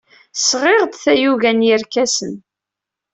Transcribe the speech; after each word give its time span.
Sɣiɣ-d 0.33 0.93
tayuga 1.03 1.51
n 1.57 1.65
yerkasen. 1.67 2.33